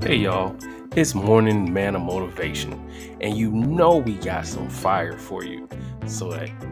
Hey 0.00 0.14
y'all, 0.14 0.56
it's 0.94 1.12
Morning 1.12 1.72
Manna 1.72 1.98
Motivation, 1.98 2.72
and 3.20 3.36
you 3.36 3.50
know 3.50 3.96
we 3.96 4.14
got 4.14 4.46
some 4.46 4.70
fire 4.70 5.18
for 5.18 5.44
you. 5.44 5.68
So 6.06 6.30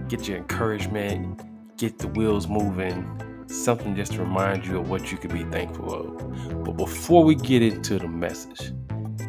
get 0.09 0.29
your 0.29 0.37
encouragement, 0.37 1.43
get 1.77 1.99
the 1.99 2.07
wheels 2.07 2.47
moving, 2.47 3.45
something 3.49 3.97
just 3.97 4.13
to 4.13 4.21
remind 4.21 4.65
you 4.65 4.79
of 4.79 4.89
what 4.89 5.11
you 5.11 5.19
could 5.19 5.33
be 5.33 5.43
thankful 5.45 5.93
of. 5.93 6.65
But 6.65 6.77
before 6.77 7.25
we 7.25 7.35
get 7.35 7.63
into 7.63 7.99
the 7.99 8.07
message, 8.07 8.73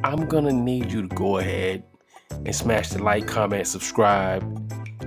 I'm 0.03 0.27
gonna 0.27 0.53
need 0.53 0.91
you 0.91 1.01
to 1.01 1.15
go 1.15 1.39
ahead 1.39 1.83
and 2.29 2.55
smash 2.55 2.89
the 2.89 3.01
like, 3.03 3.25
comment, 3.25 3.65
subscribe, 3.65 4.43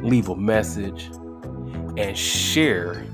leave 0.02 0.28
a 0.28 0.36
message, 0.36 1.10
and 1.96 2.18
share 2.18 3.06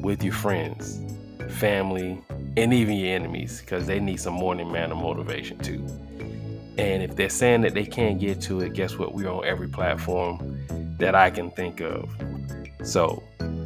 with 0.00 0.24
your 0.24 0.32
friends, 0.32 1.02
family, 1.50 2.22
and 2.56 2.72
even 2.72 2.96
your 2.96 3.14
enemies 3.14 3.60
because 3.60 3.86
they 3.86 4.00
need 4.00 4.18
some 4.18 4.34
morning 4.34 4.70
manna 4.70 4.94
motivation 4.94 5.58
too. 5.58 5.84
And 6.78 7.02
if 7.02 7.16
they're 7.16 7.30
saying 7.30 7.62
that 7.62 7.74
they 7.74 7.84
can't 7.84 8.18
get 8.18 8.40
to 8.42 8.60
it, 8.60 8.74
guess 8.74 8.98
what? 8.98 9.14
We're 9.14 9.30
on 9.30 9.44
every 9.44 9.68
platform 9.68 10.58
that 10.98 11.14
I 11.14 11.30
can 11.30 11.50
think 11.50 11.80
of. 11.80 12.10
So 12.82 13.22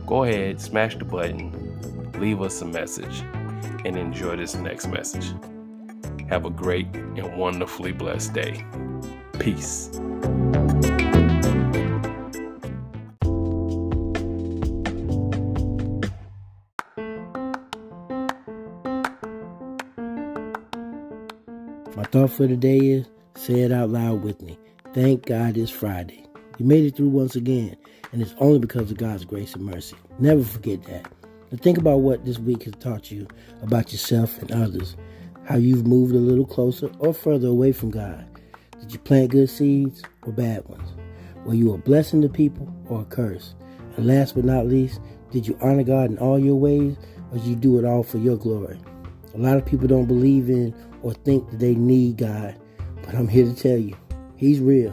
go 0.07 0.25
ahead, 0.25 0.61
smash 0.61 0.97
the 0.97 1.05
button, 1.05 2.13
leave 2.19 2.41
us 2.41 2.61
a 2.63 2.67
message, 2.67 3.23
and 3.85 3.97
enjoy 3.97 4.37
this 4.37 4.55
next 4.55 4.87
message. 4.87 5.33
Have 6.29 6.45
a 6.45 6.51
great 6.51 6.87
and 6.95 7.37
wonderfully 7.37 7.93
blessed 7.93 8.33
day. 8.35 8.65
Peace. 9.39 10.01
My 21.97 22.05
thought 22.05 22.31
for 22.31 22.47
the 22.47 22.57
day 22.57 22.79
is 22.79 23.07
say 23.35 23.63
it 23.63 23.73
out 23.73 23.91
loud 23.91 24.23
with 24.23 24.41
me. 24.41 24.57
Thank 24.95 25.27
God 25.27 25.57
it's 25.57 25.73
Friday. 25.73 26.25
You 26.57 26.65
made 26.65 26.85
it 26.85 26.95
through 26.95 27.09
once 27.09 27.35
again, 27.35 27.77
and 28.13 28.23
it's 28.23 28.35
only 28.39 28.61
because 28.61 28.93
of 28.93 28.97
God's 28.97 29.25
grace 29.25 29.55
and 29.55 29.65
mercy. 29.65 29.97
Never 30.21 30.45
forget 30.45 30.85
that. 30.85 31.11
And 31.51 31.61
think 31.61 31.79
about 31.79 32.03
what 32.03 32.25
this 32.25 32.39
week 32.39 32.63
has 32.63 32.75
taught 32.75 33.11
you 33.11 33.27
about 33.61 33.91
yourself 33.91 34.39
and 34.39 34.53
others, 34.53 34.97
how 35.47 35.57
you've 35.57 35.85
moved 35.85 36.15
a 36.15 36.19
little 36.19 36.47
closer 36.47 36.93
or 37.01 37.13
further 37.13 37.49
away 37.49 37.73
from 37.73 37.91
God. 37.91 38.25
Did 38.79 38.93
you 38.93 39.01
plant 39.01 39.33
good 39.33 39.51
seeds 39.51 40.01
or 40.23 40.33
bad 40.33 40.69
ones? 40.69 40.93
Were 41.45 41.55
you 41.55 41.75
a 41.75 41.79
blessing 41.79 42.23
to 42.23 42.29
people 42.29 42.73
or 42.89 43.03
a 43.03 43.07
curse? 43.07 43.57
And 43.97 44.07
last 44.07 44.37
but 44.37 44.45
not 44.45 44.67
least, 44.67 45.01
did 45.33 45.45
you 45.45 45.59
honor 45.61 45.83
God 45.83 46.11
in 46.11 46.19
all 46.19 46.39
your 46.39 46.55
ways 46.55 46.97
or 47.33 47.39
did 47.39 47.47
you 47.47 47.57
do 47.57 47.81
it 47.81 47.85
all 47.85 48.05
for 48.05 48.19
your 48.19 48.37
glory? 48.37 48.79
A 49.35 49.39
lot 49.39 49.57
of 49.57 49.65
people 49.65 49.87
don't 49.87 50.07
believe 50.07 50.51
in 50.51 50.75
or 51.03 51.15
think 51.15 51.51
that 51.51 51.59
they 51.59 51.75
need 51.75 52.17
God, 52.17 52.57
but 53.03 53.15
I'm 53.15 53.29
here 53.29 53.45
to 53.45 53.55
tell 53.55 53.79
you, 53.79 53.97
He's 54.37 54.61
real. 54.61 54.93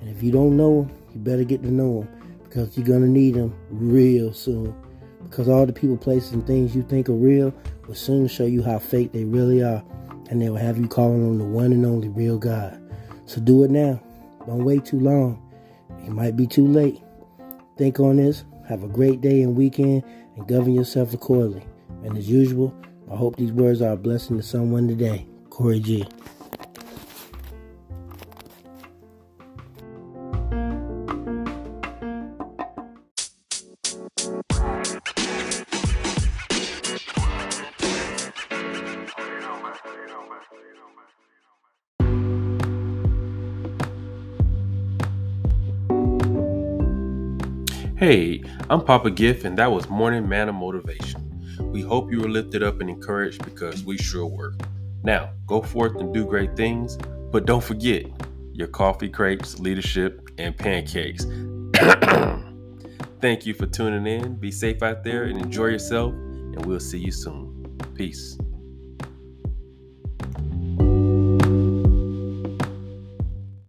And 0.00 0.08
if 0.08 0.22
you 0.22 0.32
don't 0.32 0.56
know 0.56 0.82
Him, 0.82 0.90
you 1.14 1.20
better 1.20 1.44
get 1.44 1.62
to 1.62 1.70
know 1.70 2.02
Him 2.02 2.38
because 2.44 2.76
you're 2.76 2.86
going 2.86 3.02
to 3.02 3.08
need 3.08 3.36
Him 3.36 3.54
real 3.70 4.32
soon. 4.32 4.74
Because 5.22 5.48
all 5.48 5.66
the 5.66 5.72
people, 5.72 5.96
places, 5.96 6.32
and 6.32 6.46
things 6.46 6.74
you 6.74 6.82
think 6.82 7.08
are 7.08 7.14
real 7.14 7.52
will 7.86 7.94
soon 7.94 8.28
show 8.28 8.44
you 8.44 8.62
how 8.62 8.78
fake 8.78 9.12
they 9.12 9.24
really 9.24 9.62
are, 9.62 9.82
and 10.30 10.40
they 10.40 10.48
will 10.48 10.56
have 10.56 10.78
you 10.78 10.88
calling 10.88 11.26
on 11.26 11.38
the 11.38 11.44
one 11.44 11.72
and 11.72 11.84
only 11.84 12.08
real 12.08 12.38
God. 12.38 12.80
So 13.26 13.40
do 13.40 13.64
it 13.64 13.70
now. 13.70 14.00
Don't 14.46 14.64
wait 14.64 14.84
too 14.84 15.00
long. 15.00 15.40
It 16.04 16.10
might 16.10 16.36
be 16.36 16.46
too 16.46 16.66
late. 16.66 17.00
Think 17.76 17.98
on 18.00 18.16
this. 18.16 18.44
Have 18.68 18.82
a 18.82 18.88
great 18.88 19.20
day 19.20 19.42
and 19.42 19.56
weekend 19.56 20.04
and 20.36 20.46
govern 20.46 20.74
yourself 20.74 21.12
accordingly. 21.12 21.66
And 22.04 22.16
as 22.16 22.30
usual, 22.30 22.74
I 23.10 23.16
hope 23.16 23.36
these 23.36 23.52
words 23.52 23.82
are 23.82 23.92
a 23.92 23.96
blessing 23.96 24.38
to 24.38 24.42
someone 24.42 24.88
today. 24.88 25.26
Corey 25.50 25.80
G. 25.80 26.06
Hey, 47.96 48.42
I'm 48.68 48.84
Papa 48.84 49.10
Gift, 49.10 49.44
and 49.44 49.56
that 49.56 49.72
was 49.72 49.88
Morning 49.88 50.28
Manna 50.28 50.52
Motivation. 50.52 51.23
We 51.58 51.82
hope 51.82 52.10
you 52.10 52.20
were 52.20 52.28
lifted 52.28 52.62
up 52.62 52.80
and 52.80 52.88
encouraged 52.88 53.44
because 53.44 53.84
we 53.84 53.96
sure 53.98 54.26
were. 54.26 54.54
Now, 55.02 55.30
go 55.46 55.60
forth 55.62 55.96
and 55.96 56.12
do 56.12 56.24
great 56.24 56.56
things, 56.56 56.96
but 57.30 57.46
don't 57.46 57.62
forget 57.62 58.06
your 58.52 58.68
coffee 58.68 59.08
crepes, 59.08 59.58
leadership, 59.58 60.28
and 60.38 60.56
pancakes. 60.56 61.26
Thank 63.20 63.46
you 63.46 63.54
for 63.54 63.66
tuning 63.66 64.06
in. 64.06 64.36
Be 64.36 64.50
safe 64.50 64.82
out 64.82 65.02
there 65.04 65.24
and 65.24 65.40
enjoy 65.40 65.66
yourself, 65.66 66.12
and 66.12 66.64
we'll 66.64 66.80
see 66.80 66.98
you 66.98 67.12
soon. 67.12 67.78
Peace. 67.94 68.38